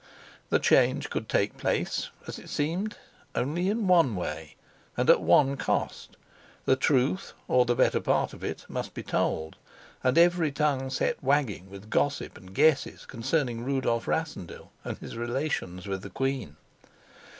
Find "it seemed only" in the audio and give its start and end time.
2.39-3.69